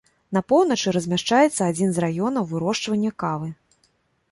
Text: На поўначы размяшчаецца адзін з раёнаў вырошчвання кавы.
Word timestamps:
На 0.35 0.41
поўначы 0.53 0.93
размяшчаецца 0.97 1.61
адзін 1.67 1.93
з 1.99 2.05
раёнаў 2.05 2.49
вырошчвання 2.55 3.15
кавы. 3.25 3.55